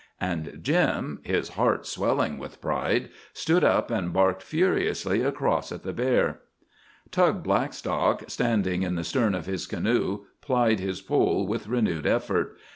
And 0.19 0.61
Jim, 0.63 1.19
his 1.21 1.49
heart 1.49 1.85
swelling 1.85 2.39
with 2.39 2.59
pride, 2.59 3.09
stood 3.33 3.63
up 3.63 3.91
and 3.91 4.11
barked 4.11 4.41
furiously 4.41 5.21
across 5.21 5.71
at 5.71 5.83
the 5.83 5.93
bear. 5.93 6.39
Tug 7.11 7.43
Blackstock, 7.43 8.23
standing 8.27 8.81
in 8.81 8.95
the 8.95 9.03
stern 9.03 9.35
of 9.35 9.45
his 9.45 9.67
canoe, 9.67 10.21
plied 10.41 10.79
his 10.79 11.01
pole 11.03 11.45
with 11.45 11.67
renewed 11.67 12.07
effort. 12.07 12.57